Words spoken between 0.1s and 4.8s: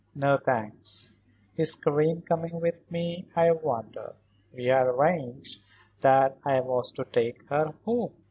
"No, thanks. Is Karen coming with me, I wonder? We